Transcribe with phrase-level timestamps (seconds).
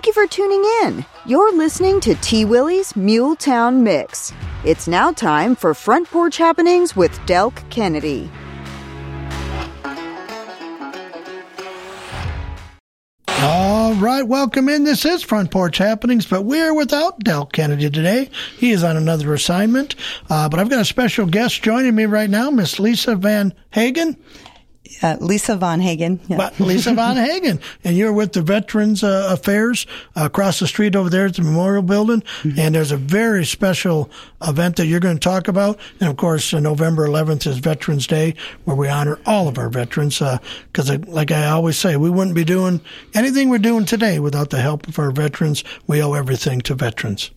[0.00, 1.04] Thank you for tuning in.
[1.26, 2.46] You're listening to T.
[2.46, 4.32] Willie's Muletown Mix.
[4.64, 8.30] It's now time for Front Porch Happenings with Delk Kennedy.
[13.42, 14.84] All right, welcome in.
[14.84, 18.30] This is Front Porch Happenings, but we're without Delk Kennedy today.
[18.56, 19.96] He is on another assignment.
[20.30, 24.16] Uh, but I've got a special guest joining me right now, Miss Lisa Van Hagen.
[25.02, 26.20] Uh, Lisa Von Hagen.
[26.28, 26.50] Yeah.
[26.58, 27.60] Lisa Von Hagen.
[27.84, 29.86] And you're with the Veterans uh, Affairs
[30.16, 32.22] uh, across the street over there at the Memorial Building.
[32.42, 32.58] Mm-hmm.
[32.58, 34.10] And there's a very special
[34.46, 35.78] event that you're going to talk about.
[36.00, 38.34] And of course, uh, November 11th is Veterans Day,
[38.64, 40.18] where we honor all of our veterans.
[40.18, 42.80] Because, uh, like I always say, we wouldn't be doing
[43.14, 45.64] anything we're doing today without the help of our veterans.
[45.86, 47.30] We owe everything to veterans.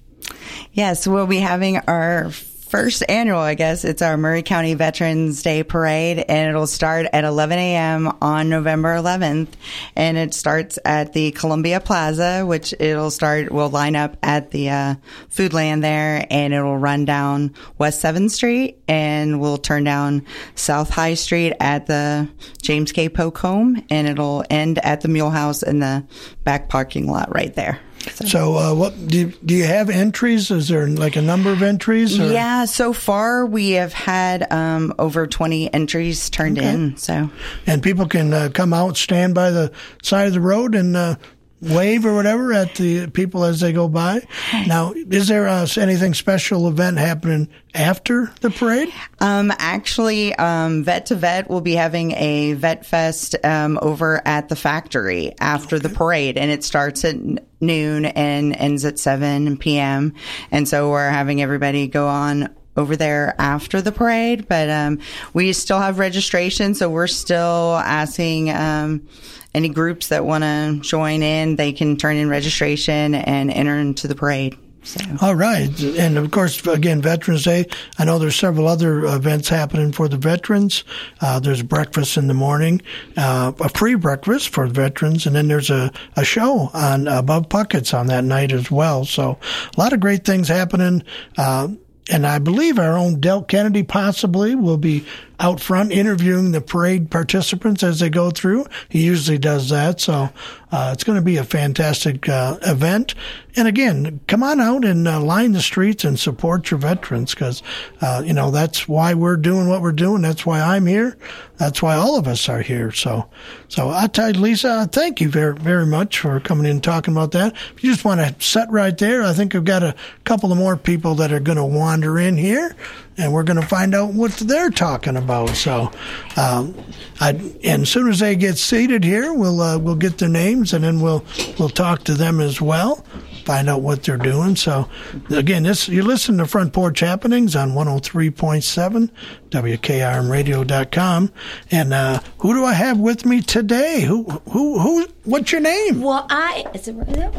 [0.73, 2.31] Yes, we'll be having our
[2.73, 3.85] first annual, I guess.
[3.85, 8.11] It's our Maury County Veterans Day Parade, and it'll start at 11 a.m.
[8.19, 9.49] on November 11th.
[9.95, 14.71] And it starts at the Columbia Plaza, which it'll start, we'll line up at the
[14.71, 14.95] uh,
[15.30, 21.13] Foodland there, and it'll run down West 7th Street, and we'll turn down South High
[21.13, 22.27] Street at the
[22.63, 23.08] James K.
[23.08, 26.08] Polk home, and it'll end at the Mule House in the
[26.43, 27.80] back parking lot right there.
[28.11, 30.51] So, so uh, what do you, do you have entries?
[30.51, 32.19] Is there like a number of entries?
[32.19, 32.31] Or?
[32.31, 36.69] Yeah, so far we have had um, over twenty entries turned okay.
[36.69, 36.97] in.
[36.97, 37.29] So,
[37.65, 41.15] and people can uh, come out, stand by the side of the road, and uh,
[41.64, 44.25] wave or whatever at the people as they go by.
[44.67, 48.89] Now, is there uh, anything special event happening after the parade?
[49.20, 54.50] Um, actually, um, Vet to Vet will be having a Vet Fest um, over at
[54.50, 55.88] the factory after okay.
[55.88, 57.16] the parade, and it starts at
[57.61, 60.14] noon and ends at 7 p.m.
[60.52, 64.99] And so we're having everybody go on over there after the parade, but um,
[65.33, 69.07] we still have registration, so we're still asking um,
[69.53, 71.55] any groups that want to join in.
[71.55, 74.57] They can turn in registration and enter into the parade.
[74.85, 74.99] So.
[75.21, 77.67] All right, and of course, again, Veterans Day.
[77.98, 80.83] I know there's several other events happening for the veterans.
[81.21, 82.81] Uh, there's breakfast in the morning,
[83.15, 87.93] uh, a free breakfast for veterans, and then there's a, a show on Above Puckett's
[87.93, 89.05] on that night as well.
[89.05, 89.39] So,
[89.75, 91.03] a lot of great things happening.
[91.37, 91.69] Uh,
[92.09, 95.05] and I believe our own Delk Kennedy possibly will be
[95.39, 98.66] out front interviewing the parade participants as they go through.
[98.89, 99.99] He usually does that.
[99.99, 100.30] So
[100.71, 103.16] uh, it's going to be a fantastic uh, event.
[103.55, 107.61] And again, come on out and uh, line the streets and support your veterans because,
[108.02, 110.22] uh, you know, that's why we're doing what we're doing.
[110.23, 111.17] That's why I'm here.
[111.58, 112.92] That's why all of us are here.
[112.92, 113.30] So,
[113.67, 117.14] so I tell you, Lisa, thank you very, very much for coming in and talking
[117.14, 117.54] about that.
[117.76, 120.58] If you just want to set right there, I think we've got a couple of
[120.58, 122.76] more people that are going to wander in here
[123.17, 125.49] and we're going to find out what they're talking about.
[125.49, 125.91] So,
[126.37, 126.75] um,
[127.19, 127.29] I,
[127.63, 130.83] and as soon as they get seated here, we'll uh, we'll get their names, and
[130.83, 131.24] then we'll
[131.59, 133.06] we'll talk to them as well
[133.44, 134.56] find out what they're doing.
[134.56, 134.89] So,
[135.29, 139.09] again, this you're listening to Front Porch Happenings on 103.7
[139.50, 141.31] WKRMradio.com.
[141.71, 144.01] And uh, who do I have with me today?
[144.01, 145.07] Who who who?
[145.25, 146.01] What's your name?
[146.01, 146.66] Well, I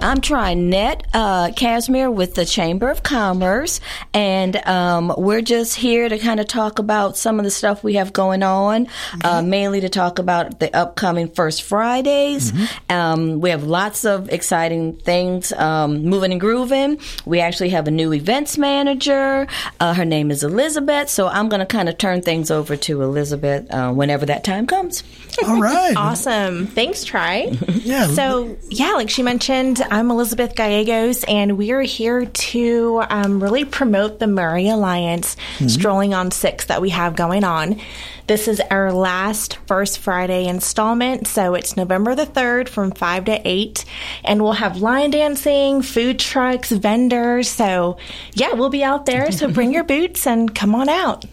[0.00, 3.78] I'm Trinette uh, Casimir with the Chamber of Commerce,
[4.14, 7.94] and um, we're just here to kind of talk about some of the stuff we
[7.94, 8.86] have going on.
[9.16, 9.28] Okay.
[9.28, 12.52] Uh, mainly to talk about the upcoming First Fridays.
[12.52, 12.92] Mm-hmm.
[12.92, 15.52] Um, we have lots of exciting things.
[15.52, 16.98] Um, Moving and Grooving.
[17.26, 19.46] We actually have a new events manager.
[19.78, 21.10] Uh, her name is Elizabeth.
[21.10, 24.66] So I'm going to kind of turn things over to Elizabeth uh, whenever that time
[24.66, 25.02] comes.
[25.46, 25.94] All right.
[25.98, 26.66] awesome.
[26.68, 27.52] Thanks, Try.
[27.74, 28.06] yeah.
[28.06, 33.64] So, yeah, like she mentioned, I'm Elizabeth Gallegos, and we are here to um, really
[33.64, 35.68] promote the Maury Alliance mm-hmm.
[35.68, 37.80] Strolling on Six that we have going on.
[38.26, 43.40] This is our last First Friday installment, so it's November the 3rd from 5 to
[43.46, 43.84] 8,
[44.24, 47.50] and we'll have line dancing, food trucks, vendors.
[47.50, 47.98] So,
[48.32, 51.26] yeah, we'll be out there, so bring your boots and come on out.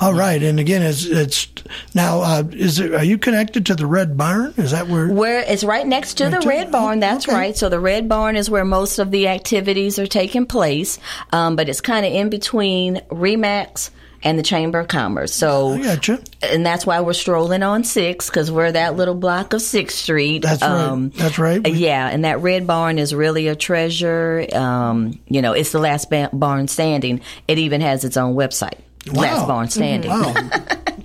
[0.00, 1.48] All right, and again, it's, it's
[1.94, 4.54] now, uh, is it, are you connected to the Red Barn?
[4.56, 5.08] Is that where?
[5.08, 7.36] Where it's right next to right the to, Red Barn, that's okay.
[7.36, 7.56] right.
[7.56, 10.98] So, the Red Barn is where most of the activities are taking place,
[11.32, 13.90] um, but it's kind of in between Remax
[14.22, 15.32] and the Chamber of Commerce.
[15.32, 16.20] So, gotcha.
[16.42, 20.42] and that's why we're strolling on Six because we're that little block of Sixth Street.
[20.42, 21.14] That's um, right.
[21.14, 21.62] That's right.
[21.64, 24.46] We- yeah, and that Red Barn is really a treasure.
[24.52, 27.20] Um, you know, it's the last ba- barn standing.
[27.48, 28.78] It even has its own website.
[29.08, 29.22] Wow.
[29.22, 30.10] Last barn standing.
[30.10, 30.32] Wow.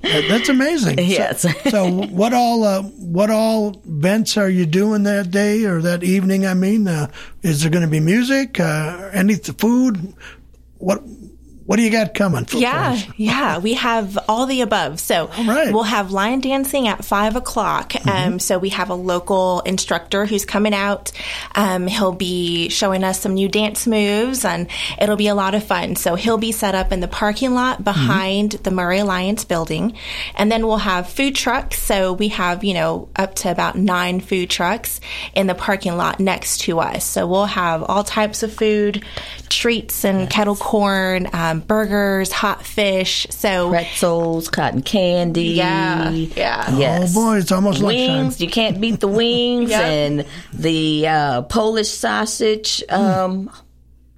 [0.02, 1.00] That's amazing.
[1.06, 1.42] Yes.
[1.42, 6.04] So, so what all uh, what all events are you doing that day or that
[6.04, 6.46] evening?
[6.46, 7.10] I mean, uh,
[7.42, 8.60] is there going to be music?
[8.60, 10.14] Uh, any food?
[10.78, 11.02] What
[11.66, 12.46] what do you got coming?
[12.54, 15.00] yeah, yeah, we have all the above.
[15.00, 15.74] So right.
[15.74, 17.94] we'll have lion dancing at five o'clock.
[17.94, 18.34] Mm-hmm.
[18.34, 21.12] Um, so we have a local instructor who's coming out.
[21.56, 24.68] Um, he'll be showing us some new dance moves, and
[25.02, 25.96] it'll be a lot of fun.
[25.96, 28.64] So he'll be set up in the parking lot behind mm-hmm.
[28.64, 29.98] the Maury Alliance building,
[30.36, 31.80] and then we'll have food trucks.
[31.80, 35.02] So we have you know up to about nine food trucks
[35.34, 37.06] in the parking lot next to us.
[37.06, 39.04] So we'll have all types of food,
[39.50, 41.28] treats and kettle corn.
[41.34, 45.44] Um, um, burgers, hot fish, so pretzels, cotton candy.
[45.44, 46.76] Yeah, yeah.
[46.78, 47.16] Yes.
[47.16, 48.42] Oh boy, it's almost like wings.
[48.42, 49.82] You can't beat the wings yep.
[49.84, 52.84] and the uh, Polish sausage.
[52.90, 53.62] Um, mm.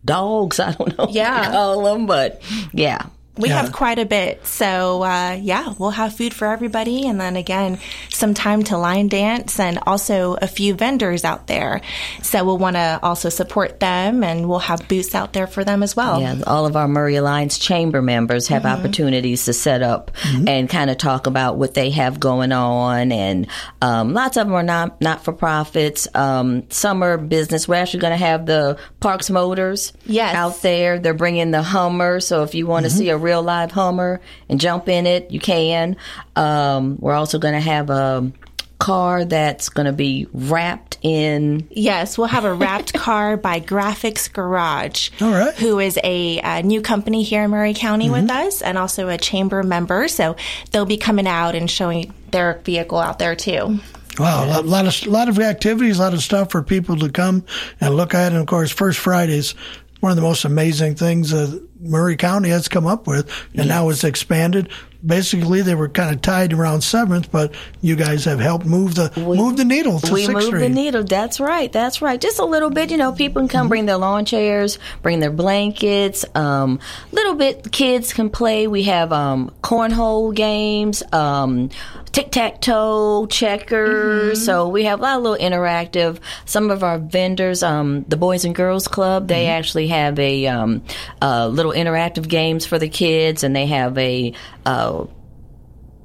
[0.06, 1.52] Dogs, I don't know yeah.
[1.52, 2.42] call them, but
[2.72, 3.08] yeah,
[3.38, 3.62] we yeah.
[3.62, 4.46] have quite a bit.
[4.46, 7.08] So, uh, yeah, we'll have food for everybody.
[7.08, 7.80] And then again,
[8.10, 11.82] some time to line dance and also a few vendors out there.
[12.24, 15.84] So we'll want to also support them and we'll have booths out there for them
[15.84, 16.22] as well.
[16.22, 18.80] Yeah, all of our Maury Alliance chamber members have mm-hmm.
[18.80, 20.48] opportunities to set up mm-hmm.
[20.48, 23.12] and kind of talk about what they have going on.
[23.12, 23.48] And
[23.82, 26.08] um, lots of them are not, not for profits.
[26.16, 27.68] Um, some are business.
[27.68, 30.36] We're actually going to have the Parks Motors yes.
[30.36, 31.00] out there.
[31.00, 32.20] They're bringing the Hummer.
[32.20, 32.98] So if you want to mm-hmm.
[32.98, 35.98] see a real live Hummer and jump in it, you can.
[36.38, 38.32] Um, we're also going to have a
[38.80, 41.68] car that's going to be wrapped in.
[41.70, 45.10] Yes, we'll have a wrapped car by Graphics Garage.
[45.20, 45.54] All right.
[45.56, 48.14] Who is a, a new company here in Maury County mm-hmm.
[48.14, 50.08] with us and also a chamber member.
[50.08, 50.38] So
[50.72, 53.80] they'll be coming out and showing their vehicle out there too.
[54.18, 57.10] Wow, a lot, lot, of lot of activities, a lot of stuff for people to
[57.10, 57.46] come
[57.82, 59.54] and look at, and of course, First Fridays
[60.00, 63.90] one of the most amazing things uh, Maury County has come up with, and now
[63.90, 64.70] it's expanded.
[65.06, 69.12] Basically, they were kind of tied around Seventh, but you guys have helped move the
[69.16, 70.60] we, move the needle to we Sixth Street.
[70.60, 71.04] the needle.
[71.04, 71.72] That's right.
[71.72, 72.20] That's right.
[72.20, 72.90] Just a little bit.
[72.90, 73.70] You know, people can come mm-hmm.
[73.70, 76.26] bring their lawn chairs, bring their blankets.
[76.36, 76.80] Um,
[77.12, 78.68] little bit kids can play.
[78.68, 81.70] We have um, cornhole games, um,
[82.12, 84.40] tic tac toe, checkers.
[84.40, 84.46] Mm-hmm.
[84.46, 86.20] So we have a lot of little interactive.
[86.46, 89.52] Some of our vendors, um, the Boys and Girls Club, they mm-hmm.
[89.52, 90.84] actually have a, um,
[91.22, 94.34] uh, little interactive games for the kids, and they have a
[94.66, 95.06] uh,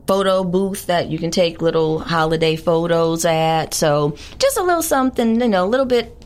[0.07, 3.75] photo booth that you can take little holiday photos at.
[3.75, 6.19] So just a little something, you know, a little bit.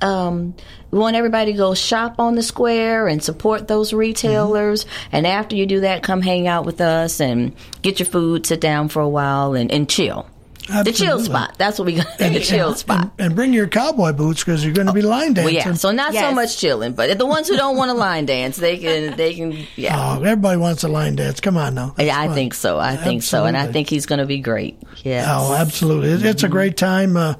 [0.00, 0.54] Um,
[0.90, 4.84] we want everybody to go shop on the square and support those retailers.
[4.84, 5.16] Mm-hmm.
[5.16, 8.60] And after you do that, come hang out with us and get your food, sit
[8.60, 10.28] down for a while, and, and chill.
[10.68, 10.92] Absolutely.
[10.92, 11.54] The chill spot.
[11.58, 12.06] That's what we got.
[12.18, 13.02] the chill and, spot.
[13.02, 15.44] And, and, bring your cowboy boots because you're going to be line dancing.
[15.44, 15.74] Well, yeah.
[15.74, 16.24] So not yes.
[16.24, 19.16] so much chilling, but the ones who don't want to line dance, they can.
[19.16, 19.66] They can.
[19.76, 19.96] Yeah.
[19.98, 21.40] Oh, everybody wants to line dance.
[21.40, 21.92] Come on now.
[21.96, 22.34] That's yeah, I fun.
[22.34, 22.78] think so.
[22.78, 24.80] I think so, and I think he's going to be great.
[25.02, 25.26] Yeah.
[25.28, 26.12] Oh, absolutely.
[26.12, 27.16] It, it's a great time.
[27.16, 27.34] Uh,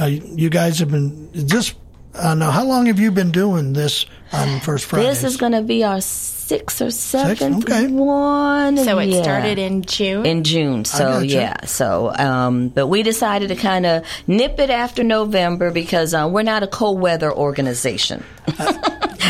[0.00, 1.74] uh, you guys have been just.
[2.20, 5.08] Uh, now, how long have you been doing this on First Friday?
[5.08, 7.86] This is going to be our sixth or seventh okay.
[7.86, 8.76] one.
[8.76, 9.22] So it yeah.
[9.22, 10.26] started in June.
[10.26, 10.84] In June.
[10.84, 11.64] So yeah.
[11.64, 16.42] So um, but we decided to kind of nip it after November because uh, we're
[16.42, 18.24] not a cold weather organization.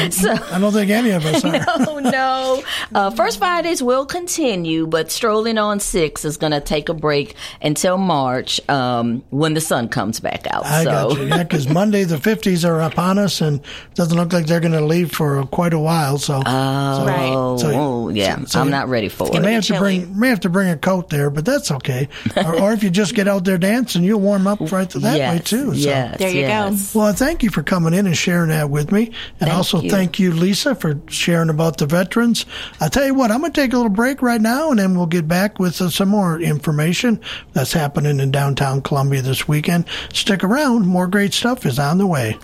[0.09, 1.45] so I don't think any of us
[1.79, 1.85] are.
[1.85, 2.63] no, no.
[2.95, 7.35] Uh, First Fridays will continue, but strolling on six is going to take a break
[7.61, 10.65] until March um, when the sun comes back out.
[10.65, 10.91] I so.
[10.91, 11.27] got you.
[11.27, 14.73] Yeah, because Monday the fifties are upon us, and it doesn't look like they're going
[14.73, 16.19] to leave for quite a while.
[16.19, 17.61] So, oh, so, right.
[17.61, 19.35] so, oh, yeah, so, so I'm not ready for it.
[19.35, 22.09] You may have to bring may have to bring a coat there, but that's okay.
[22.37, 25.17] or, or, if you just get out there dancing, you'll warm up right to that
[25.17, 25.67] yes, way too.
[25.75, 25.89] So.
[25.89, 26.93] Yes, there you yes.
[26.93, 26.99] go.
[26.99, 29.91] Well, thank you for coming in and sharing that with me, and thank also you.
[29.91, 32.45] thank you, Lisa, for sharing about the veterans.
[32.81, 34.97] I tell you what, I'm going to take a little break right now, and then
[34.97, 37.21] we'll get back with uh, some more information
[37.53, 39.87] that's happening in downtown Columbia this weekend.
[40.13, 42.37] Stick around; more great stuff is on the way.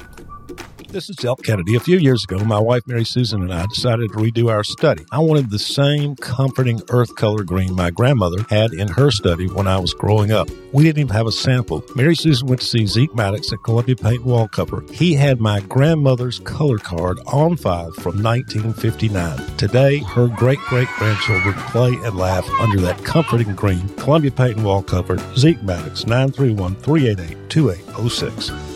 [0.97, 1.76] This is Delk Kennedy.
[1.76, 5.05] A few years ago, my wife Mary Susan and I decided to redo our study.
[5.12, 9.67] I wanted the same comforting earth color green my grandmother had in her study when
[9.67, 10.49] I was growing up.
[10.73, 11.85] We didn't even have a sample.
[11.95, 14.91] Mary Susan went to see Zeke Maddox at Columbia Paint Wallcover.
[14.91, 19.59] He had my grandmother's color card on file from 1959.
[19.59, 23.87] Today, her great great grandchildren play and laugh under that comforting green.
[23.97, 28.75] Columbia Paint Wallcover, Zeke Maddox, 931 388 2806.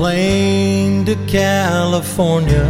[0.00, 2.68] Plane to California.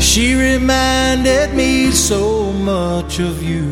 [0.00, 3.62] She reminded me so much of you.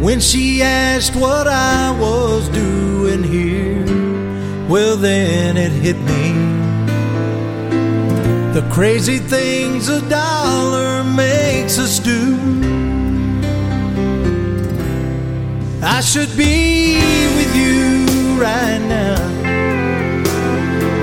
[0.00, 3.84] When she asked what I was doing here,
[4.68, 6.26] well, then it hit me.
[8.52, 12.83] The crazy things a dollar makes us do.
[15.86, 16.96] I should be
[17.36, 19.20] with you right now.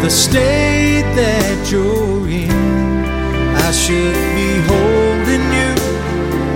[0.01, 5.71] The state that you're in, I should be holding you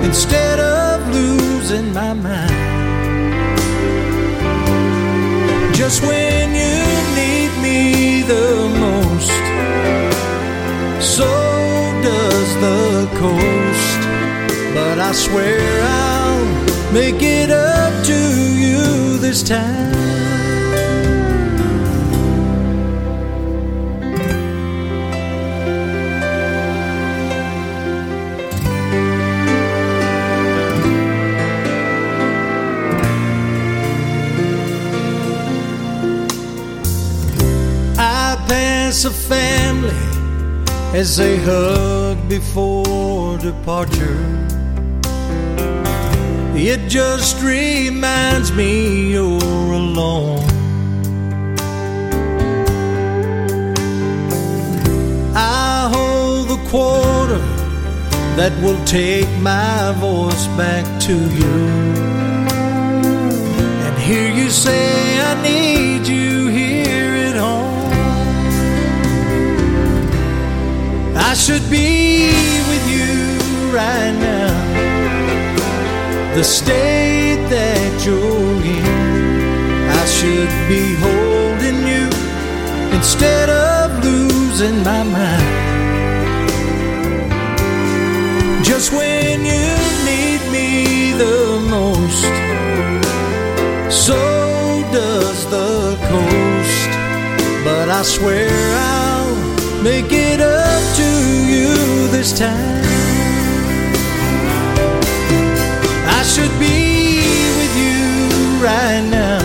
[0.07, 2.51] instead of losing my mind.
[5.75, 6.81] Just when you
[7.21, 9.43] need me the most,
[10.99, 11.29] so
[12.01, 13.99] does the coast.
[14.73, 16.64] But I swear I'll
[16.95, 19.93] make it up to you this time.
[37.97, 39.89] I pass a family
[40.97, 44.54] as they hug before departure.
[46.67, 50.43] It just reminds me you're alone.
[55.35, 57.37] I hold the quarter
[58.35, 61.55] that will take my voice back to you.
[63.85, 67.91] And hear you say, I need you here at home.
[71.15, 72.31] I should be
[72.71, 74.54] with you right now.
[76.35, 82.09] The state that you're in, I should be holding you
[82.93, 85.47] instead of losing my mind.
[88.65, 89.67] Just when you
[90.03, 92.35] need me the most,
[93.89, 94.19] so
[94.91, 96.89] does the coast.
[97.63, 101.09] But I swear I'll make it up to
[101.47, 102.84] you this time.
[106.35, 107.23] Should be
[107.59, 109.39] with you right now.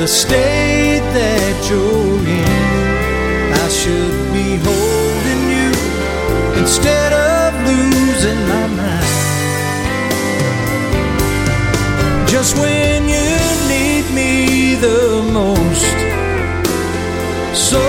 [0.00, 5.70] The state that you're in, I should be holding you
[6.60, 9.14] instead of losing my mind.
[12.28, 13.30] Just when you
[13.70, 15.98] need me the most,
[17.54, 17.84] so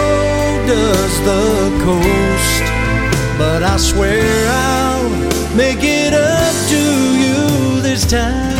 [0.70, 1.46] does the
[1.82, 2.66] coast.
[3.40, 5.10] But I swear I'll
[5.56, 6.87] make it up to
[8.08, 8.57] time.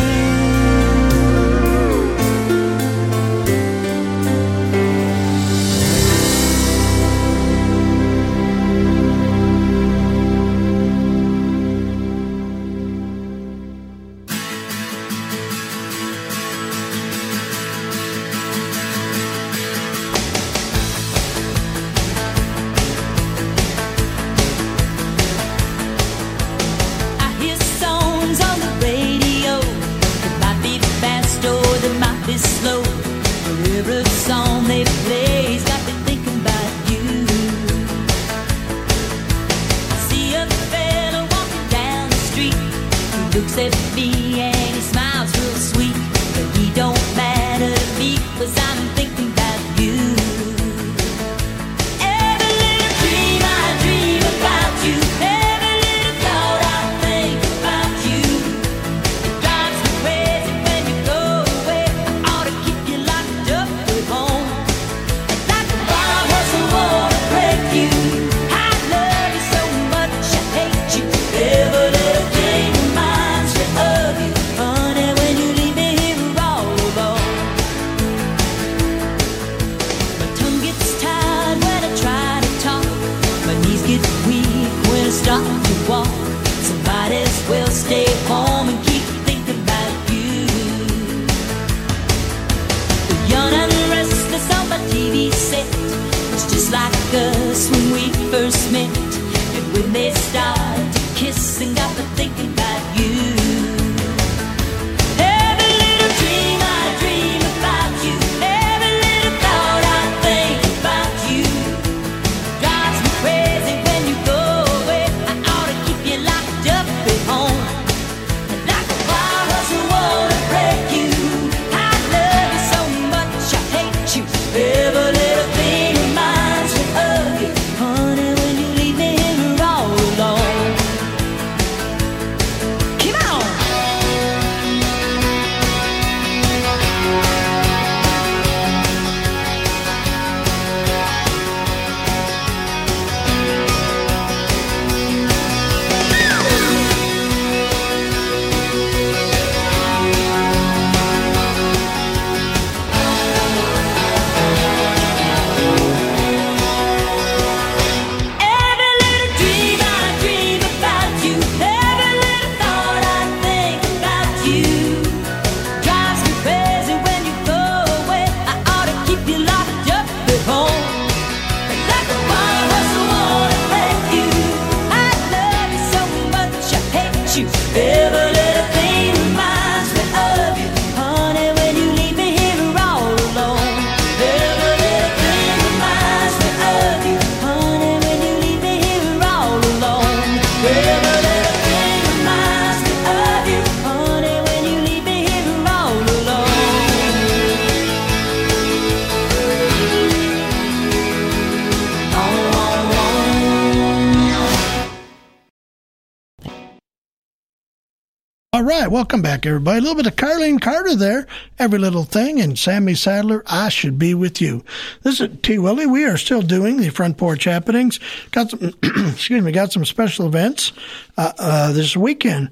[208.98, 209.78] Welcome back, everybody.
[209.78, 213.96] A little bit of Carlene Carter there, every little thing, and Sammy Sadler, I should
[213.96, 214.64] be with you.
[215.04, 215.56] This is T.
[215.56, 215.86] Willie.
[215.86, 218.00] We are still doing the front porch happenings.
[218.32, 220.72] Got some, excuse me, got some special events
[221.16, 222.50] uh, uh, this weekend.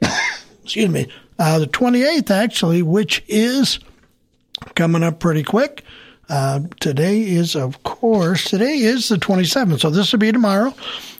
[0.62, 1.08] excuse me,
[1.40, 3.80] uh, the 28th actually, which is
[4.76, 5.82] coming up pretty quick.
[6.28, 10.72] Uh, today is, of course, today is the 27th, so this will be tomorrow.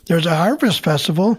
[0.06, 1.38] There's a harvest festival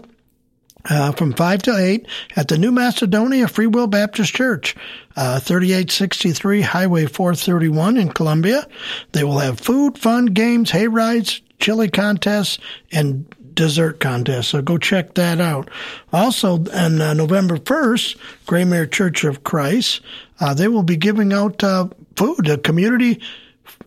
[0.88, 2.06] uh, from 5 to 8
[2.36, 4.76] at the New Macedonia Free Will Baptist Church,
[5.16, 8.66] uh, 3863 Highway 431 in Columbia.
[9.12, 12.58] They will have food, fun, games, hay rides, chili contests,
[12.92, 14.50] and dessert contest.
[14.50, 15.70] So go check that out.
[16.12, 20.00] Also, on uh, November 1st, Graymere Church of Christ,
[20.40, 23.20] uh, they will be giving out uh, food, a community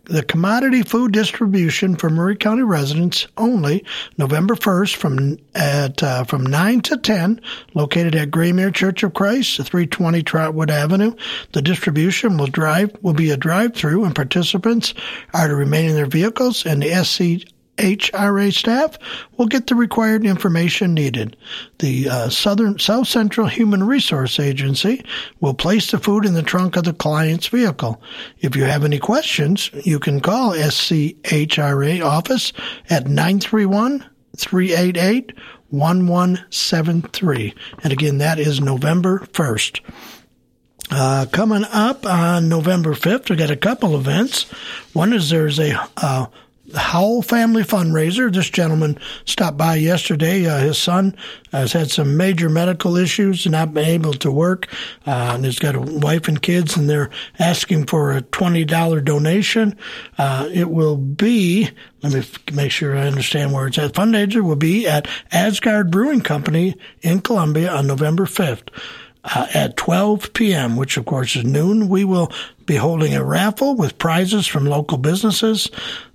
[0.06, 3.86] the commodity food distribution for Maury County residents only
[4.18, 7.39] November 1st from at uh, from 9 to 10
[7.74, 11.16] located at Graymere Church of Christ 320 Trotwood Avenue.
[11.54, 14.94] The distribution will drive will be a drive through and participants
[15.34, 18.98] are to remain in their vehicles and the SC HRA staff
[19.38, 21.36] will get the required information needed.
[21.80, 25.04] The uh, Southern South Central Human Resource Agency
[25.40, 28.02] will place the food in the trunk of the client's vehicle.
[28.40, 32.54] If you have any questions, you can call SCHRA office
[32.90, 34.06] at 931
[34.38, 35.34] 388
[35.70, 37.54] 1173.
[37.84, 39.82] And again, that is November 1st.
[40.92, 44.44] Uh, coming up on November 5th, we got a couple events.
[44.94, 46.28] One is there's a uh,
[46.76, 48.34] Howell Family Fundraiser.
[48.34, 50.48] This gentleman stopped by yesterday.
[50.48, 51.16] Uh, his son
[51.52, 54.68] has had some major medical issues and not been able to work.
[55.06, 57.10] Uh, and he's got a wife and kids, and they're
[57.40, 59.78] asking for a $20 donation.
[60.18, 61.70] Uh, it will be,
[62.02, 63.94] let me make sure I understand where it's at.
[63.94, 68.70] Fundraiser will be at Asgard Brewing Company in Columbia on November 5th.
[69.26, 72.30] Uh, at 12 p.m., which of course is noon, we will
[72.66, 75.72] be holding a raffle with prizes from local businesses.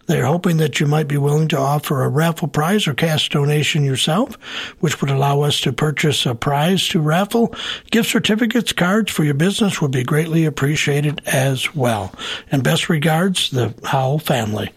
[0.08, 3.84] They're hoping that you might be willing to offer a raffle prize or cash donation
[3.84, 4.36] yourself,
[4.80, 7.54] which would allow us to purchase a prize to raffle.
[7.90, 12.14] Gift certificates, cards for your business would be greatly appreciated as well.
[12.50, 14.70] And best regards, the Howell family.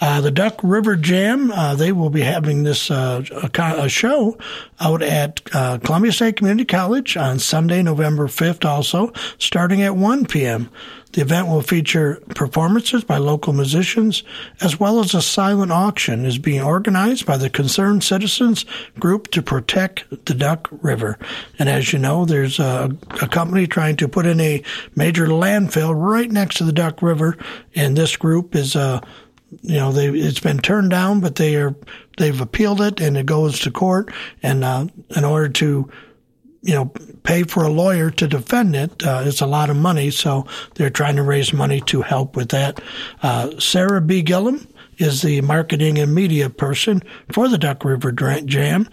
[0.00, 3.50] Uh, the Duck River Jam, uh, they will be having this uh, a,
[3.84, 4.38] a, show
[4.80, 10.24] out at uh, Columbia State Community College on Sunday, November 5th also, starting at 1
[10.24, 10.70] p.m.
[11.12, 14.22] The event will feature performances by local musicians
[14.60, 18.64] as well as a silent auction is being organized by the Concerned Citizens
[18.98, 21.18] Group to protect the Duck River.
[21.58, 24.62] And as you know, there's a, a company trying to put in a
[24.94, 27.36] major landfill right next to the Duck River,
[27.74, 29.00] and this group is uh,
[29.62, 31.74] you know they it's been turned down, but they are
[32.18, 35.90] they've appealed it and it goes to court, and uh, in order to
[36.62, 36.86] you know,
[37.22, 39.02] pay for a lawyer to defend it.
[39.04, 42.48] Uh, it's a lot of money, so they're trying to raise money to help with
[42.50, 42.80] that.
[43.22, 44.22] Uh, Sarah B.
[44.22, 44.68] Gillum
[44.98, 48.88] is the marketing and media person for the Duck River Jam,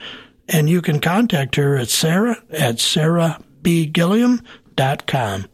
[0.48, 5.46] and you can contact her at sarah at sarahbgilliam.com.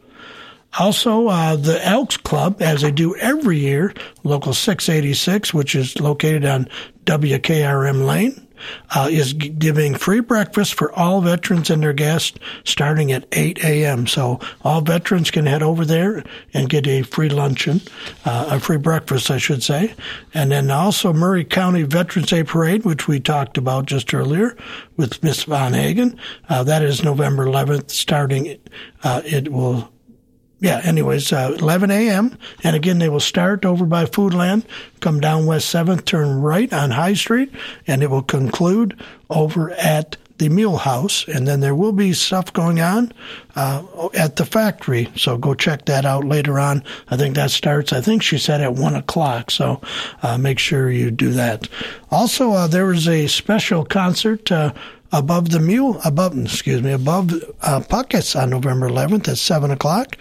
[0.76, 6.44] Also, uh, the Elks Club, as they do every year, Local 686, which is located
[6.44, 6.68] on
[7.04, 8.43] WKRM Lane,
[8.94, 14.06] uh, is giving free breakfast for all veterans and their guests starting at 8 a.m.
[14.06, 17.80] So all veterans can head over there and get a free luncheon,
[18.24, 19.94] uh, a free breakfast, I should say.
[20.32, 24.56] And then also Maury County Veterans Day Parade, which we talked about just earlier
[24.96, 26.18] with Miss Von Hagen.
[26.48, 28.58] Uh, that is November 11th starting.
[29.02, 29.90] Uh, it will
[30.60, 32.38] yeah, anyways, uh, 11 a.m.
[32.62, 34.64] And again, they will start over by Foodland,
[35.00, 37.52] come down West 7th, turn right on High Street,
[37.86, 41.26] and it will conclude over at the Mule House.
[41.28, 43.12] And then there will be stuff going on
[43.54, 45.10] uh, at the factory.
[45.16, 46.82] So go check that out later on.
[47.08, 49.50] I think that starts, I think she said at 1 o'clock.
[49.50, 49.80] So
[50.22, 51.68] uh, make sure you do that.
[52.10, 54.72] Also, uh, there was a special concert uh,
[55.14, 60.16] above the mule, above, excuse me, above uh, Puckett's on November 11th at 7 o'clock.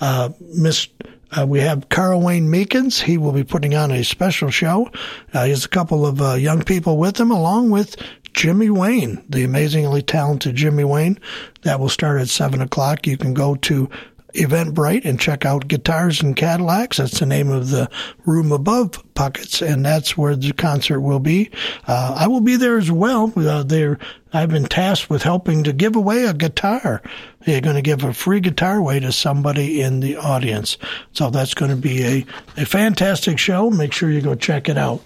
[0.00, 0.88] Uh, Miss,
[1.36, 3.02] uh, we have Carl Wayne Meekins.
[3.02, 4.90] He will be putting on a special show.
[5.34, 7.96] Uh, he has a couple of uh, young people with him, along with
[8.32, 11.18] Jimmy Wayne, the amazingly talented Jimmy Wayne.
[11.62, 13.06] That will start at 7 o'clock.
[13.06, 13.90] You can go to
[14.34, 16.98] Eventbrite and check out Guitars and Cadillacs.
[16.98, 17.90] That's the name of the
[18.24, 21.50] room above Puckett's, and that's where the concert will be.
[21.86, 23.32] Uh, I will be there as well.
[23.36, 23.98] Uh, there,
[24.32, 27.02] I've been tasked with helping to give away a guitar.
[27.44, 30.78] They're going to give a free guitar away to somebody in the audience.
[31.12, 33.70] So that's going to be a, a fantastic show.
[33.70, 35.02] Make sure you go check it out.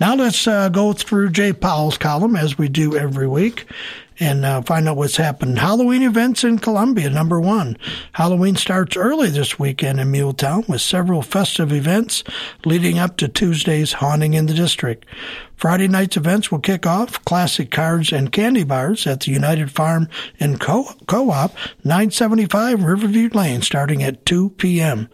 [0.00, 3.66] Now let's uh, go through Jay Powell's column as we do every week.
[4.20, 5.56] And uh, find out what's happening.
[5.56, 7.76] Halloween events in Columbia, number one.
[8.12, 12.24] Halloween starts early this weekend in Muletown with several festive events
[12.64, 15.06] leading up to Tuesday's haunting in the district.
[15.56, 20.08] Friday night's events will kick off classic cards and candy bars at the United Farm
[20.40, 25.08] and Co- Co-op, 975 Riverview Lane, starting at 2 p.m.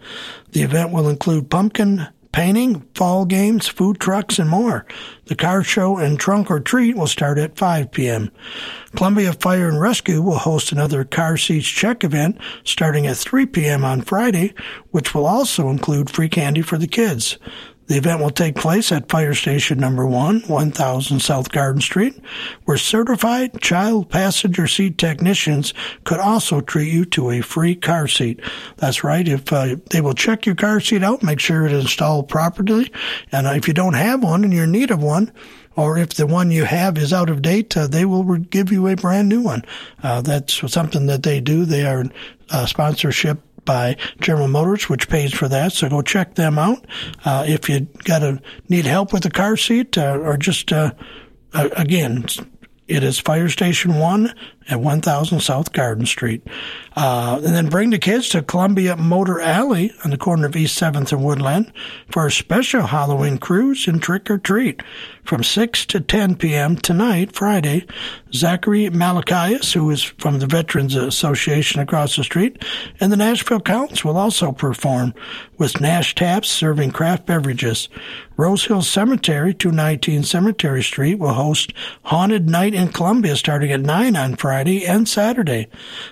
[0.53, 4.87] The event will include pumpkin painting, fall games, food trucks, and more.
[5.27, 8.31] The car show and trunk or treat will start at 5 p.m.
[8.97, 13.85] Columbia Fire and Rescue will host another car seats check event starting at 3 p.m.
[13.85, 14.55] on Friday,
[14.91, 17.39] which will also include free candy for the kids.
[17.91, 22.23] The event will take place at Fire Station Number 1, 1000 South Garden Street,
[22.65, 25.75] where certified child passenger seat technicians
[26.05, 28.39] could also treat you to a free car seat.
[28.77, 29.27] That's right.
[29.27, 32.93] If uh, they will check your car seat out, make sure it is installed properly,
[33.33, 35.33] and uh, if you don't have one and you're in need of one,
[35.75, 38.87] or if the one you have is out of date, uh, they will give you
[38.87, 39.65] a brand new one.
[40.01, 41.65] Uh, that's something that they do.
[41.65, 42.05] They are
[42.51, 45.73] a sponsorship by General Motors, which pays for that.
[45.73, 46.87] So go check them out.
[47.25, 50.93] Uh, if you got to need help with a car seat uh, or just, uh,
[51.53, 52.27] again,
[52.89, 54.35] it is Fire Station 1
[54.71, 56.47] at 1000 South Garden Street.
[56.97, 60.81] Uh, and then bring the kids to Columbia Motor Alley on the corner of East
[60.81, 61.73] 7th and Woodland
[62.11, 64.83] for a special Halloween cruise and trick or treat
[65.25, 66.77] from 6 to 10 p.m.
[66.77, 67.87] tonight, Friday.
[68.33, 72.63] Zachary Malachias, who is from the Veterans Association across the street,
[72.99, 75.15] and the Nashville Counts will also perform
[75.59, 77.89] with Nash Taps serving craft beverages.
[78.37, 81.73] Rose Hill Cemetery, 219 Cemetery Street, will host
[82.05, 85.69] Haunted Night in Columbia starting at 9 on Friday and Saturday.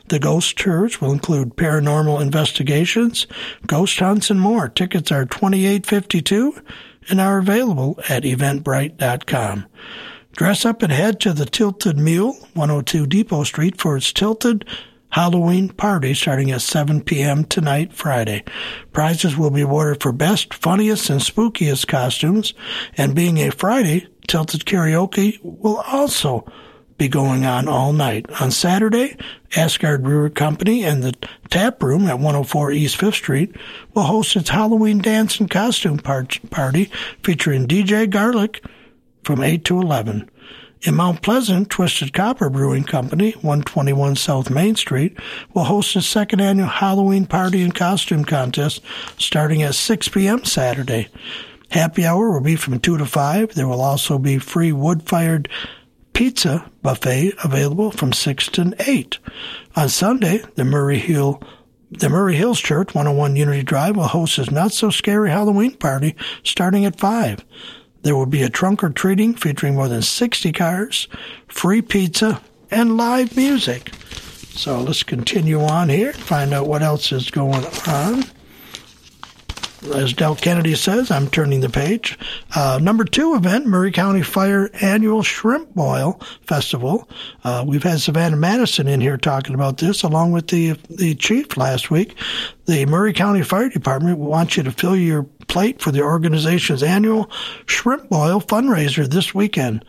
[0.08, 3.26] The ghost tours will include paranormal investigations,
[3.66, 4.68] ghost hunts, and more.
[4.68, 6.62] Tickets are 28.52
[7.08, 9.66] and are available at eventbrite.com.
[10.32, 14.64] Dress up and head to the Tilted Mule, 102 Depot Street, for its Tilted
[15.10, 17.44] Halloween party starting at 7 p.m.
[17.44, 18.44] tonight, Friday.
[18.92, 22.54] Prizes will be awarded for best, funniest, and spookiest costumes.
[22.96, 26.46] And being a Friday, Tilted Karaoke will also
[26.98, 28.26] be going on all night.
[28.40, 29.16] On Saturday,
[29.56, 31.14] Asgard Brewer Company and the
[31.48, 33.56] Tap Room at 104 East 5th Street
[33.94, 36.90] will host its Halloween dance and costume party
[37.22, 38.64] featuring DJ Garlic
[39.22, 40.28] from 8 to 11.
[40.82, 45.18] In Mount Pleasant, Twisted Copper Brewing Company, 121 South Main Street,
[45.52, 48.80] will host its second annual Halloween party and costume contest
[49.18, 50.44] starting at 6 p.m.
[50.44, 51.08] Saturday.
[51.70, 53.54] Happy hour will be from 2 to 5.
[53.54, 55.48] There will also be free wood fired
[56.18, 59.20] pizza buffet available from 6 to 8.
[59.76, 61.40] On Sunday, the Maury Hill
[61.92, 66.16] the Maury Hills Church, 101 Unity Drive, will host its Not So Scary Halloween party
[66.42, 67.44] starting at 5.
[68.02, 71.06] There will be a trunk or treating featuring more than 60 cars,
[71.46, 73.94] free pizza, and live music.
[74.50, 78.24] So let's continue on here, find out what else is going on
[79.82, 82.18] as Delk Kennedy says, I'm turning the page.
[82.54, 87.08] Uh, number two event, Maury County Fire Annual Shrimp Boil Festival.
[87.44, 91.56] Uh, we've had Savannah Madison in here talking about this, along with the the chief
[91.56, 92.16] last week.
[92.66, 97.30] The Maury County Fire Department wants you to fill your plate for the organization's annual
[97.66, 99.84] Shrimp Boil fundraiser this weekend.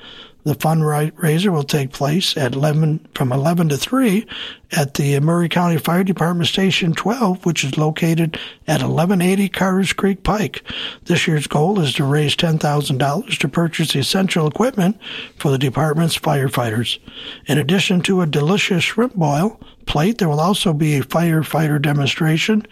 [0.50, 4.26] The fundraiser will take place at 11 from 11 to 3
[4.72, 10.24] at the Maury County Fire Department Station 12, which is located at 1180 Carters Creek
[10.24, 10.64] Pike.
[11.04, 15.00] This year's goal is to raise $10,000 to purchase essential equipment
[15.38, 16.98] for the department's firefighters.
[17.46, 22.66] In addition to a delicious shrimp boil plate, there will also be a firefighter demonstration,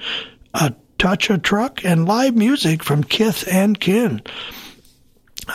[0.55, 4.23] a touch a truck, and live music from Kith and Kin.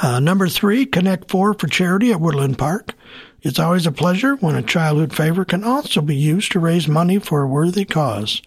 [0.00, 2.94] Uh, number three, Connect Four for charity at Woodland Park.
[3.42, 7.18] It's always a pleasure when a childhood favorite can also be used to raise money
[7.18, 8.40] for a worthy cause.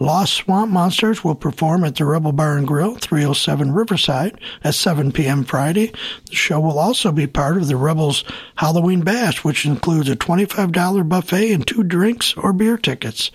[0.03, 5.13] Lost Swamp Monsters will perform at the Rebel Bar and Grill, 307 Riverside, at 7
[5.13, 5.45] p.m.
[5.45, 5.93] Friday.
[6.29, 8.25] The show will also be part of the Rebels
[8.57, 13.31] Halloween Bash, which includes a $25 buffet and two drinks or beer tickets.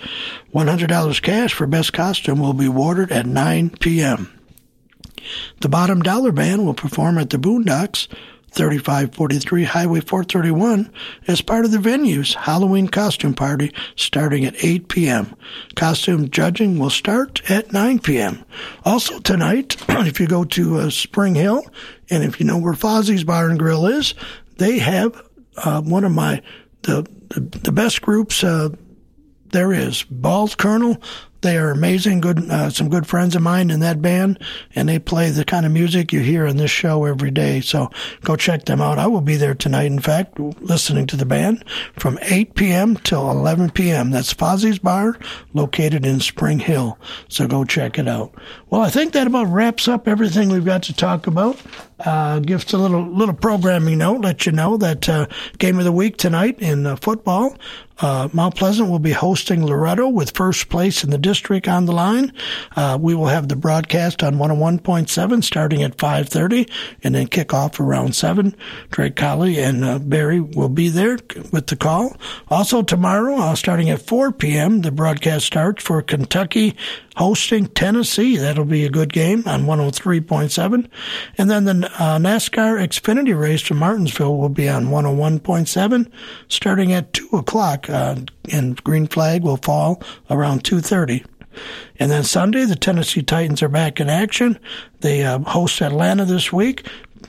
[0.54, 4.38] $100 cash for best costume will be awarded at 9 p.m.
[5.62, 8.10] The Bottom Dollar Band will perform at the Boondocks
[8.58, 10.91] 3543 Highway 431
[11.28, 15.36] as part of the venue's Halloween costume party starting at 8 p.m.
[15.76, 18.43] Costume judging will start at 9 p.m.
[18.84, 21.62] Also tonight, if you go to uh, Spring Hill
[22.10, 24.15] and if you know where Fozzie's Bar and Grill is,
[24.58, 25.22] they have
[25.58, 26.41] uh, one of my
[26.82, 28.70] the the, the best groups uh,
[29.52, 30.04] there is.
[30.04, 31.00] Bald Colonel
[31.41, 34.39] they are amazing, good, uh, some good friends of mine in that band,
[34.76, 37.62] and they play the kind of music you hear in this show every day.
[37.62, 37.89] So
[38.21, 38.97] go check them out.
[38.97, 41.63] I will be there tonight, in fact, listening to the band
[41.97, 42.97] from 8 p.m.
[42.97, 44.12] till 11 p.m.
[44.12, 45.17] That's Fozzie's Bar,
[45.54, 46.97] located in Spring Hill.
[47.30, 48.34] So go check it out.
[48.69, 51.60] Well, I think that about wraps up everything we've got to talk about.
[52.00, 55.26] Uh, gives a little little programming note, let you know that uh,
[55.58, 57.58] game of the week tonight in uh, football.
[58.00, 61.94] Uh, Mount Pleasant will be hosting Loretto with first place in the district on the
[61.94, 62.32] line.
[62.76, 66.70] Uh, we will have the broadcast on 101.7 starting at 5.30
[67.04, 68.56] and then kick off around 7.
[68.92, 71.18] Drake Colley and uh, Barry will be there
[71.52, 72.16] with the call.
[72.50, 76.76] Also tomorrow, starting at 4 p.m., the broadcast starts for Kentucky
[77.18, 78.38] hosting Tennessee.
[78.38, 80.88] That'll be a good game on 103.7.
[81.38, 86.12] And then the uh, NASCAR Xfinity race from Martinsville will be on 101.7
[86.47, 87.89] starting at 2 o'clock.
[87.89, 88.15] Uh,
[88.52, 91.26] and green flag will fall around 2.30.
[92.00, 94.60] And then Sunday, the Tennessee Titans are back in action.
[95.00, 96.88] They uh, host Atlanta this week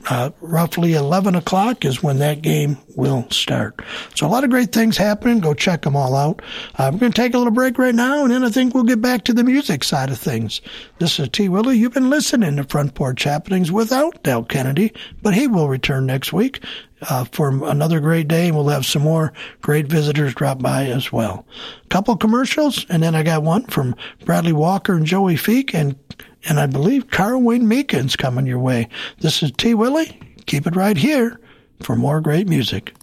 [0.09, 3.79] uh, roughly 11 o'clock is when that game will start.
[4.15, 5.39] So a lot of great things happening.
[5.39, 6.41] Go check them all out.
[6.75, 8.83] Uh, we're going to take a little break right now, and then I think we'll
[8.83, 10.61] get back to the music side of things.
[10.99, 11.49] This is T.
[11.49, 11.77] Willie.
[11.77, 16.33] You've been listening to Front Porch Happenings without Delk Kennedy, but he will return next
[16.33, 16.63] week.
[17.09, 21.13] Uh, for another great day, and we'll have some more great visitors drop by as
[21.13, 21.45] well.
[21.87, 25.95] Couple commercials, and then I got one from Bradley Walker and Joey Feek, and
[26.47, 28.87] and I believe Carl Wayne Meekin's coming your way.
[29.19, 29.73] This is T.
[29.73, 30.19] Willie.
[30.45, 31.39] Keep it right here
[31.81, 32.93] for more great music.